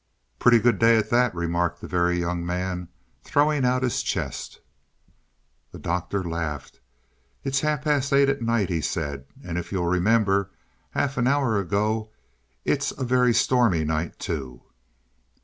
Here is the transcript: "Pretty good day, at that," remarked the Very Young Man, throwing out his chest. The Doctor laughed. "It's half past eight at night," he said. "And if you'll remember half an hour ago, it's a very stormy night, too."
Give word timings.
"Pretty 0.39 0.57
good 0.57 0.79
day, 0.79 0.97
at 0.97 1.11
that," 1.11 1.35
remarked 1.35 1.79
the 1.79 1.87
Very 1.87 2.19
Young 2.19 2.43
Man, 2.43 2.87
throwing 3.23 3.63
out 3.63 3.83
his 3.83 4.01
chest. 4.01 4.59
The 5.71 5.77
Doctor 5.77 6.23
laughed. 6.23 6.79
"It's 7.43 7.59
half 7.59 7.83
past 7.83 8.11
eight 8.11 8.27
at 8.27 8.41
night," 8.41 8.69
he 8.71 8.81
said. 8.81 9.25
"And 9.43 9.59
if 9.59 9.71
you'll 9.71 9.85
remember 9.85 10.49
half 10.89 11.17
an 11.17 11.27
hour 11.27 11.59
ago, 11.59 12.09
it's 12.65 12.89
a 12.93 13.03
very 13.03 13.31
stormy 13.35 13.83
night, 13.83 14.17
too." 14.17 14.63